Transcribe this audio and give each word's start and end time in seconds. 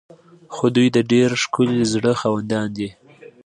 خو 0.53 0.65
دوی 0.75 0.87
د 0.95 0.97
ډیر 1.11 1.29
ښکلي 1.41 1.81
زړه 1.93 2.11
خاوندان 2.21 2.67
دي. 2.77 2.89